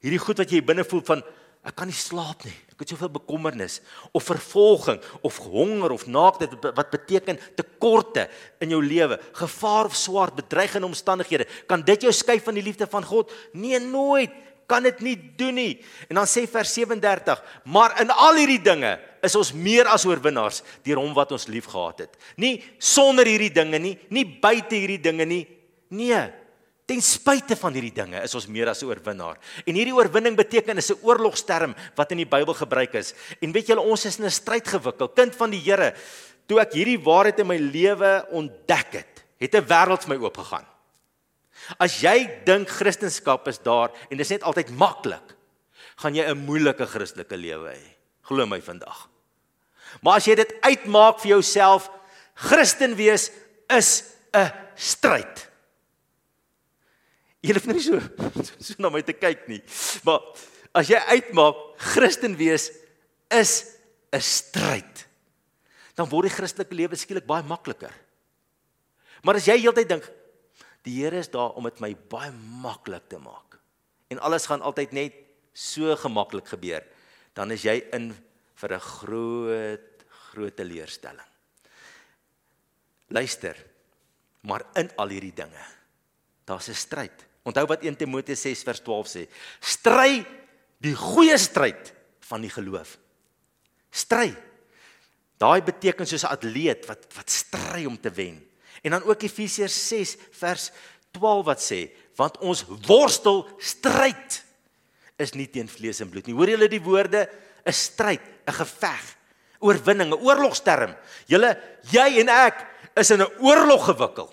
[0.02, 1.24] hierdie goed wat jy binne voel van
[1.62, 2.56] ek kan nie slaap nie.
[2.74, 3.80] Ek het soveel bekommernis
[4.18, 8.26] of vervolging of honger of naaktheid wat beteken tekorte
[8.64, 11.46] in jou lewe, gevaar of swaar bedreigende omstandighede.
[11.70, 13.30] Kan dit jou skei van die liefde van God?
[13.54, 14.34] Nee, nooit.
[14.66, 15.72] Kan dit nie doen nie.
[16.10, 20.62] En dan sê vers 37, maar in al hierdie dinge is ons meer as oorwinnaars
[20.86, 22.16] deur hom wat ons liefgehad het.
[22.42, 25.44] Nie sonder hierdie dinge nie, nie buite hierdie dinge nie.
[25.92, 26.24] Nee,
[26.92, 29.38] Ten spyte van hierdie dinge is ons meer as 'n oorwinnaar.
[29.64, 33.14] En hierdie oorwinning beteken is 'n oorlogsterm wat in die Bybel gebruik is.
[33.40, 35.08] En weet julle ons is in 'n stryd gewikkel.
[35.08, 35.96] Kind van die Here,
[36.48, 40.66] toe ek hierdie waarheid in my lewe ontdek het, het 'n wêreld vir my oopgegaan.
[41.80, 45.36] As jy dink Christendom is daar en dit is net altyd maklik,
[45.96, 47.96] gaan jy 'n moeilike Christelike lewe hê.
[48.24, 49.08] Glo my vandag.
[50.02, 51.90] Maar as jy dit uitmaak vir jouself,
[52.36, 53.32] Christen wees
[53.70, 55.51] is 'n stryd.
[57.42, 58.00] Jy hoef nie so
[58.62, 59.62] so na my te kyk nie.
[60.06, 60.22] Maar
[60.78, 62.70] as jy uitmaak Christen wees
[63.32, 63.78] is
[64.14, 65.08] 'n stryd.
[65.96, 67.94] Dan word die Christelike lewe skielik baie makliker.
[69.24, 70.06] Maar as jy heeltyd dink
[70.84, 73.60] die Here is daar om dit my baie maklik te maak
[74.10, 75.14] en alles gaan altyd net
[75.54, 76.84] so gemaklik gebeur,
[77.34, 78.12] dan is jy in
[78.56, 79.88] vir 'n groot
[80.32, 81.28] groot teleurstelling.
[83.12, 83.56] Luister.
[84.42, 85.66] Maar in al hierdie dinge,
[86.46, 87.31] daar's 'n stryd.
[87.48, 89.26] Onthou wat 1 Timoteus 6 vers 12 sê:
[89.60, 90.22] Stry
[90.82, 91.94] die goeie stryd
[92.30, 92.98] van die geloof.
[93.92, 94.30] Stry.
[95.42, 98.38] Daai beteken soos 'n atleet wat wat stry om te wen.
[98.84, 100.72] En dan ook Efesiërs 6 vers
[101.12, 104.46] 12 wat sê: Want ons worstel stryd
[105.18, 106.36] is nie teen vlees en bloed nie.
[106.36, 107.30] Hoor julle die woorde?
[107.66, 109.18] 'n Stryd, 'n geveg,
[109.60, 110.96] oorwinning, 'n oorlogsterm.
[111.26, 111.58] Julle,
[111.92, 114.30] jy en ek is in 'n oorlog gewikkel.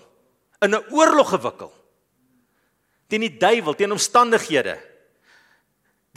[0.61, 1.78] In 'n oorlog gewikkel
[3.09, 4.77] teen die duiwel, teen omstandighede.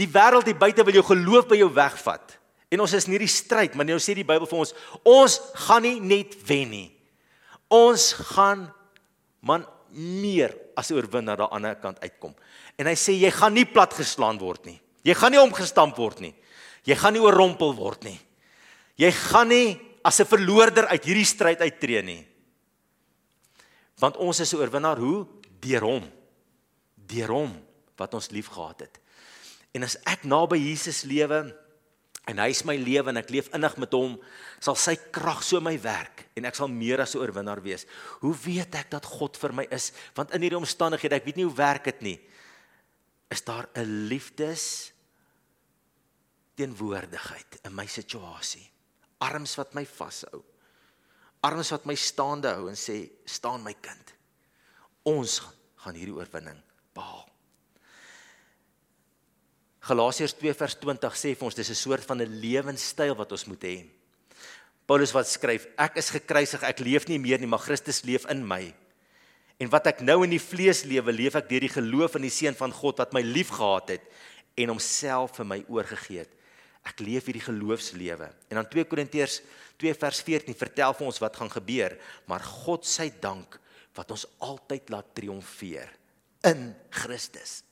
[0.00, 2.37] Die wêreld hier buite wil jou geloof by jou wegvat.
[2.72, 4.72] En ons is in hierdie stryd, maar nou sê die Bybel vir ons,
[5.09, 6.88] ons gaan nie net wen nie.
[7.72, 8.66] Ons gaan
[9.44, 12.33] man meer as daar aan die ander kant uitkom.
[12.81, 14.78] En hy sê jy gaan nie platgeslaan word nie.
[15.05, 16.33] Jy gaan nie omgestamp word nie.
[16.88, 18.18] Jy gaan nie oorrompel word nie.
[18.96, 22.26] Jy gaan nie as 'n verloorder uit hierdie stryd uittreë nie.
[23.98, 25.26] Want ons is 'n oorwinnaar hoe?
[25.61, 26.21] Deur hom
[27.12, 27.53] deur hom
[28.01, 28.98] wat ons liefgehad het.
[29.77, 31.44] En as ek naby Jesus lewe
[32.29, 34.14] en hy is my lewe en ek leef innig met hom,
[34.62, 37.87] sal sy krag so my werk en ek sal meer as 'n oorwinnaar wees.
[38.20, 39.92] Hoe weet ek dat God vir my is?
[40.14, 42.20] Want in hierdie omstandighede, ek weet nie hoe werk dit nie.
[43.31, 44.92] Is daar 'n liefdes
[46.55, 48.70] teenwoordigheid in my situasie?
[49.18, 50.44] Arms wat my vashou.
[51.42, 54.14] Arms wat my staande hou en sê, "Staan my kind.
[55.03, 55.40] Ons
[55.77, 56.62] gaan hierdie oorwinning
[56.94, 57.26] behaal.
[59.83, 63.46] Galasiërs 2 vers 20 sê vir ons dis 'n soort van 'n lewenstyl wat ons
[63.46, 63.87] moet hê.
[64.87, 68.46] Paulus wat skryf, ek is gekruisig, ek leef nie meer nie, maar Christus leef in
[68.46, 68.74] my.
[69.59, 72.31] En wat ek nou in die vlees lewe, leef ek deur die geloof in die
[72.31, 74.02] seun van God wat my liefgehad het
[74.57, 76.31] en homself vir my oorgegee het.
[76.85, 78.28] Ek leef hierdie geloofslewe.
[78.50, 79.40] En dan 2 Korintiërs
[79.78, 83.59] 2 vers 14 vertel vir ons wat gaan gebeur, maar God sy dank
[83.94, 86.02] wat ons altyd laat triomfeer
[86.48, 87.62] in Christus.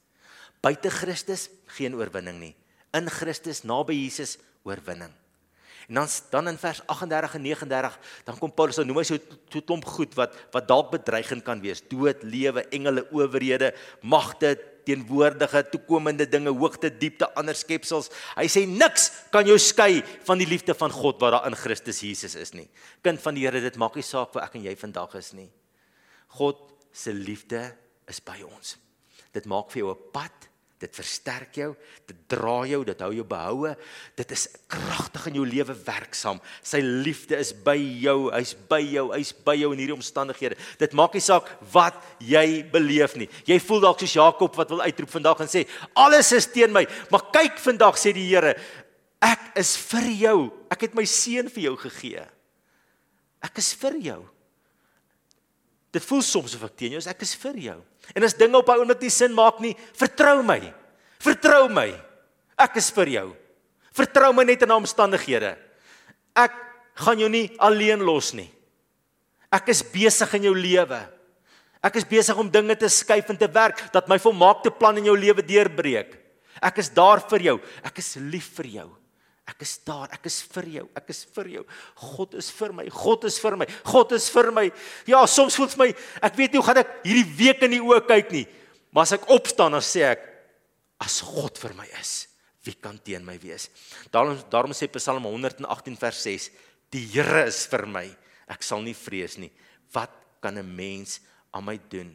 [0.61, 2.54] Buite Christus geen oorwinning nie.
[2.96, 5.12] In Christus naby Jesus oorwinning.
[5.90, 9.18] En dan dan in vers 38 en 39 dan kom Paulus dan noem hy so
[9.50, 11.83] so klomp goed wat wat dalk bedreigend kan wees.
[11.83, 14.54] Dood, lewe, engele, owerhede, magte,
[14.87, 18.11] teenwoordige, toekomende dinge, hoogte, diepte, ander skepsels.
[18.37, 22.02] Hy sê niks kan jou skei van die liefde van God wat daar in Christus
[22.06, 22.68] Jesus is nie.
[23.02, 25.50] Kind van die Here, dit maak nie saak waar ek en jy vandag is nie.
[26.38, 26.62] God
[26.94, 27.72] se liefde
[28.11, 28.77] is by ons.
[29.33, 31.75] Dit maak vir jou 'n pad Dit versterk jou,
[32.09, 33.75] dit dra jou, dit hou jou behoue.
[34.16, 36.40] Dit is kragtig in jou lewe werksaam.
[36.64, 40.57] Sy liefde is by jou, hy's by jou, hy's by jou in hierdie omstandighede.
[40.81, 43.29] Dit maak nie saak wat jy beleef nie.
[43.44, 46.87] Jy voel dalk soos Jakob wat wil uitroep vandag en sê, "Alles is teen my."
[47.11, 48.57] Maar kyk vandag sê die Here,
[49.20, 50.51] "Ek is vir jou.
[50.70, 52.25] Ek het my seun vir jou gegee.
[53.42, 54.25] Ek is vir jou."
[55.90, 57.79] Dit voel soms of ek teen jou is, ek is vir jou.
[58.14, 60.72] En as dinge op 'n oomblik nie sin maak nie, vertrou my.
[61.18, 61.94] Vertrou my.
[62.59, 63.37] Ek is vir jou.
[63.92, 65.57] Vertrou my net in omstandighede.
[66.37, 66.53] Ek
[66.94, 68.50] gaan jou nie alleen los nie.
[69.50, 71.09] Ek is besig in jou lewe.
[71.83, 75.05] Ek is besig om dinge te skuif en te werk dat my volmaakte plan in
[75.05, 76.18] jou lewe deurbreek.
[76.62, 77.61] Ek is daar vir jou.
[77.83, 78.88] Ek is lief vir jou.
[79.50, 80.10] Ek is daar.
[80.14, 80.86] Ek is vir jou.
[80.98, 81.62] Ek is vir jou.
[81.98, 82.86] God is vir my.
[82.94, 83.66] God is vir my.
[83.88, 84.66] God is vir my.
[85.10, 85.90] Ja, soms voel dit vir my
[86.28, 88.46] ek weet nie hoe gaan ek hierdie week in die oë kyk nie.
[88.94, 90.26] Maar as ek opstaan dan sê ek
[91.00, 92.14] as God vir my is,
[92.66, 93.70] wie kan teen my wees?
[94.12, 96.50] Daarom daarom sê Psalm 118 vers 6,
[96.92, 98.06] die Here is vir my.
[98.50, 99.50] Ek sal nie vrees nie.
[99.94, 101.20] Wat kan 'n mens
[101.52, 102.12] aan my doen?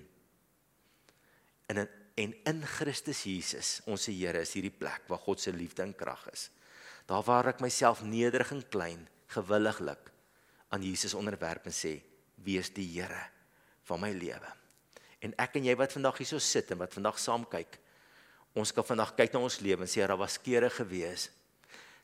[1.67, 5.93] En en in Christus Jesus, ons Here, is hierdie plek waar God se liefde en
[5.93, 6.49] krag is
[7.05, 10.11] daar waar ek myself nederig en klein gewilliglik
[10.73, 11.99] aan Jesus onderwerp en sê
[12.45, 13.21] wees die Here
[13.85, 14.51] van my lewe.
[15.21, 17.77] En ek en jy wat vandag hier so sit en wat vandag saam kyk,
[18.57, 21.29] ons kan vandag kyk na ons lewe en sê daar was kere gewees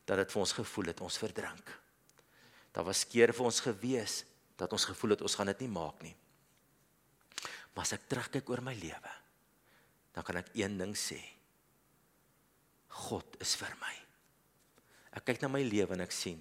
[0.05, 1.73] dat dit vir ons gevoel het ons verdrink.
[2.71, 4.21] Daar was kere vir ons gewees
[4.59, 6.15] dat ons gevoel het ons gaan dit nie maak nie.
[7.73, 9.13] Maar as ek terugkyk oor my lewe,
[10.11, 11.19] dan kan ek een ding sê.
[13.07, 13.95] God is vir my.
[15.11, 16.39] Ek kyk na my lewe en ek sien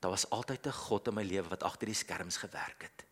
[0.00, 3.04] daar was altyd 'n God in my lewe wat agter die skerms gewerk het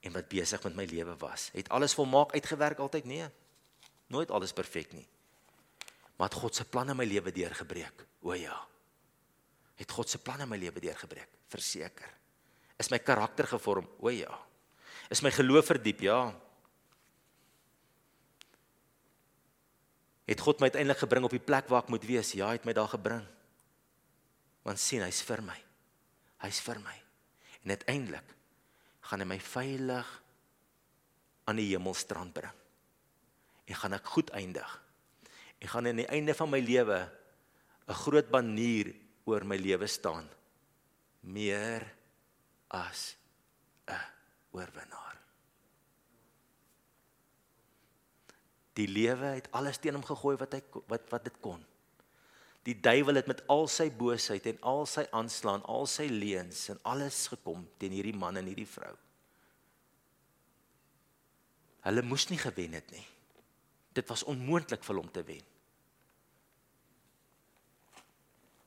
[0.00, 1.50] en wat besig met my lewe was.
[1.52, 3.04] Het alles volmaak uitgewerk altyd?
[3.04, 3.28] Nee.
[4.06, 5.06] Nooit alles perfek nie.
[6.16, 8.06] Maar het God se planne my lewe deurgebreek?
[8.20, 8.66] O ja.
[9.74, 11.28] Het God se planne my lewe deurgebreek?
[11.46, 12.08] Verseker.
[12.76, 13.88] Is my karakter gevorm?
[13.98, 14.38] O ja.
[15.10, 16.00] Is my geloof verdiep?
[16.00, 16.40] Ja.
[20.24, 22.32] Het God my uiteindelik gebring op die plek waar ek moet wees?
[22.32, 23.26] Ja, het my daar gebring
[24.68, 25.56] want sien hy's vir my.
[26.44, 26.96] Hy's vir my.
[27.64, 28.34] En uiteindelik
[29.08, 30.08] gaan hy my veilig
[31.48, 32.64] aan die hemelstrand bring.
[33.68, 34.68] En gaan ek goed eindig.
[35.58, 37.00] En gaan aan die einde van my lewe
[37.88, 38.92] 'n groot banier
[39.24, 40.28] oor my lewe staan.
[41.22, 41.82] Meer
[42.68, 43.16] as
[43.88, 44.04] 'n
[44.52, 45.16] oorwinnaar.
[48.74, 51.64] Die lewe het alles teen hom gegooi wat hy wat wat dit kon.
[52.68, 56.80] Die duiwel het met al sy boosheid en al sy aanslaan, al sy leuns en
[56.90, 58.92] alles gekom teen hierdie man en hierdie vrou.
[61.86, 63.06] Hulle moes nie gewen het nie.
[63.96, 65.46] Dit was onmoontlik vir hom te wen.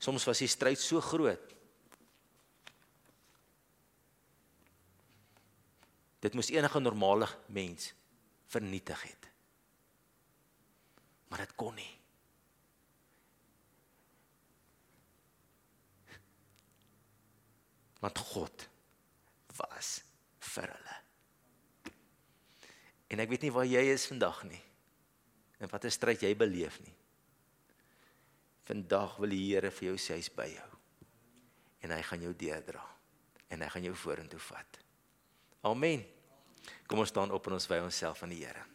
[0.02, 1.54] Soms was die stryd so groot.
[6.26, 7.92] Dit moes enige normale mens
[8.50, 9.34] vernietig het.
[11.30, 12.01] Maar dit kon nie.
[18.02, 18.68] Want God
[19.58, 20.02] was
[20.52, 20.98] vir hulle.
[23.12, 24.62] En ek weet nie waar jy is vandag nie.
[25.62, 26.96] En wat 'n stryd jy beleef nie.
[28.66, 30.70] Vandag wil die Here vir jou sê hy's by jou.
[31.82, 32.86] En hy gaan jou deurdra
[33.49, 34.80] en hy gaan jou vorentoe vat.
[35.62, 36.06] Amen.
[36.88, 38.70] Kom ons staan op en ons wy onsself aan die Here.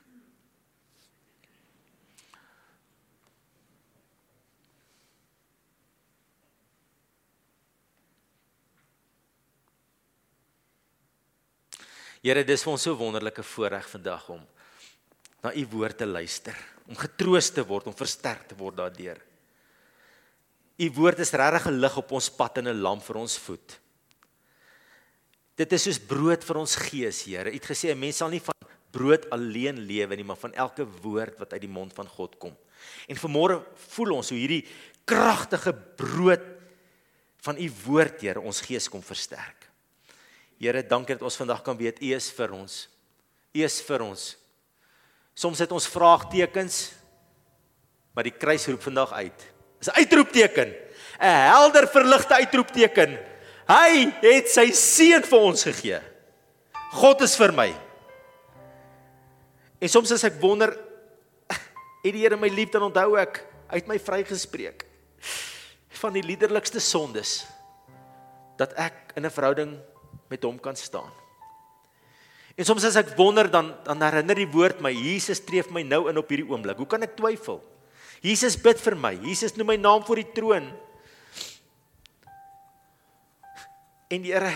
[12.27, 14.41] Here, dis vir ons so wonderlike voorreg vandag om
[15.45, 16.57] na u woord te luister,
[16.91, 19.21] om getroos te word, om versterk te word daardeur.
[20.83, 23.79] U woord is regtig 'n lig op ons pad en 'n lamp vir ons voet.
[25.55, 27.49] Dit is soos brood vir ons gees, Here.
[27.49, 28.55] U het gesê 'n mens sal nie van
[28.91, 32.57] brood alleen lewe nie, maar van elke woord wat uit die mond van God kom.
[33.07, 34.67] En vanmôre voel ons hoe hierdie
[35.05, 36.43] kragtige brood
[37.39, 39.66] van u woord, Here, ons gees kom versterk.
[40.57, 42.87] Here, dankie dat ons vandag kan weet U is vir ons.
[43.53, 44.23] U is vir ons.
[45.37, 46.79] Soms het ons vraagtekens,
[48.17, 49.47] maar die kruis roep vandag uit.
[49.79, 50.69] Dis 'n uitroepteken.
[51.21, 53.19] 'n Helder verligte uitroepteken.
[53.69, 53.91] Hy
[54.23, 56.01] het sy seun vir ons gegee.
[56.93, 57.75] God is vir my.
[59.81, 60.73] En soms as ek wonder,
[62.05, 64.87] het die Here my lief dan onthou ek uit my vrygespreek
[66.01, 67.45] van die liderlikste sondes
[68.57, 69.77] dat ek in 'n verhouding
[70.31, 71.13] met hom kan staan.
[72.57, 75.85] En soms as ek wonder dan dan herinner die woord my Jesus tree vir my
[75.85, 76.79] nou in op hierdie oomblik.
[76.81, 77.61] Hoe kan ek twyfel?
[78.25, 79.13] Jesus bid vir my.
[79.27, 80.71] Jesus noem my naam voor die troon.
[84.09, 84.55] En die Here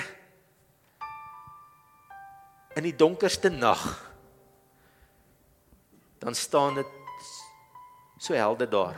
[2.78, 3.82] in die donkerste nag
[6.22, 6.92] dan staan dit
[8.20, 8.96] so helder daar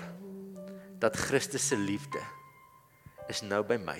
[1.00, 2.20] dat Christus se liefde
[3.28, 3.98] is nou by my.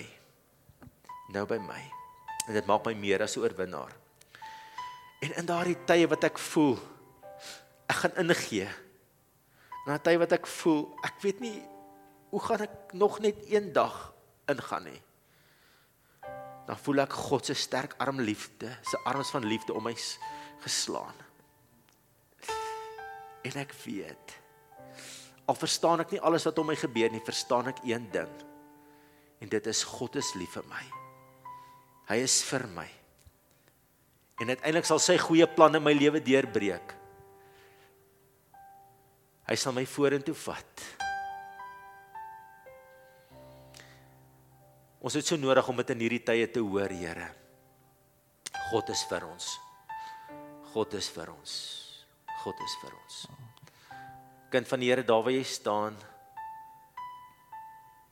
[1.33, 2.02] Nou by my.
[2.47, 3.93] En dit maak my meer as 'n oorwinnaar.
[5.21, 6.77] En in daardie tye wat ek voel
[7.87, 8.69] ek gaan ingee.
[9.85, 11.57] Na tye wat ek voel, ek weet nie
[12.33, 14.13] hoe gaan ek nog net een dag
[14.49, 15.01] ingaan nie.
[16.65, 19.93] Dan voel ek God se sterk arm liefde, se arms van liefde om my
[20.63, 21.19] geslaan.
[23.43, 24.39] En ek weet
[25.45, 28.31] al verstaan ek nie alles wat om my gebeur nie, verstaan ek een ding.
[29.43, 31.02] En dit is God is lief vir my.
[32.09, 32.87] Hy is vir my.
[34.41, 36.95] En uiteindelik sal sy goeie planne my lewe deurbreek.
[39.47, 40.83] Hy sal my vorentoe vat.
[45.03, 47.27] Ons het so nodig om dit in hierdie tye te hoor, Here.
[48.71, 49.49] God is vir ons.
[50.71, 51.57] God is vir ons.
[52.43, 53.19] God is vir ons.
[54.53, 55.99] Kind van die Here, daar waar jy staan,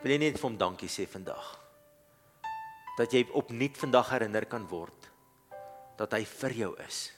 [0.04, 1.61] wil jy net vir hom dankie sê vandag.
[2.98, 5.12] Dat jy opnuut vandag herinner kan word
[6.02, 7.12] dat hy vir jou is.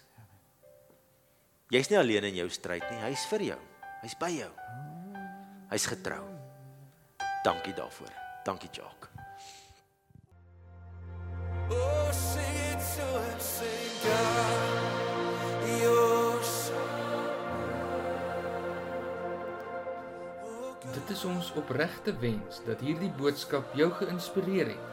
[1.71, 3.59] Jy's nie alleen in jou stryd nie, hy's vir jou.
[4.03, 4.51] Hy's by jou.
[5.71, 6.26] Hy's getrou.
[7.45, 8.11] Dankie daarvoor.
[8.43, 9.09] Dankie, Jacques.
[11.71, 16.82] Oh, sing it to him, sing God, you're so.
[20.43, 20.93] Oh, God.
[20.93, 24.93] Dit is ons opregte wens dat hierdie boodskap jou geïnspireer het